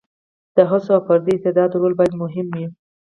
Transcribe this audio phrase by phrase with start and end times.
[0.55, 2.65] د هڅو او فردي استعداد رول باید مهم وي.